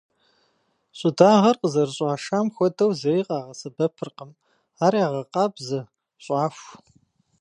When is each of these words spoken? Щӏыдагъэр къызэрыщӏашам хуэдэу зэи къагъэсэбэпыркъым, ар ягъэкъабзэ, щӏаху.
Щӏыдагъэр 0.97 1.55
къызэрыщӏашам 1.61 2.47
хуэдэу 2.53 2.91
зэи 2.99 3.21
къагъэсэбэпыркъым, 3.27 4.31
ар 4.85 4.93
ягъэкъабзэ, 5.05 5.81
щӏаху. 6.23 6.67